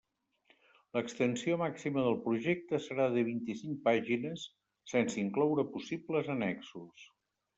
L'extensió 0.97 1.57
màxima 1.61 2.05
del 2.07 2.17
projecte 2.23 2.79
serà 2.87 3.05
de 3.17 3.25
vint-i-cinc 3.27 3.77
pàgines, 3.89 4.45
sense 4.95 5.21
incloure 5.25 5.69
possibles 5.75 6.33
annexos. 6.37 7.07